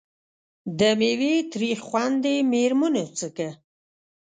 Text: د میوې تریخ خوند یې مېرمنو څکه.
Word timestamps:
د 0.79 0.81
میوې 0.99 1.35
تریخ 1.51 1.79
خوند 1.87 2.23
یې 2.31 2.35
مېرمنو 2.51 3.05
څکه. 3.19 3.49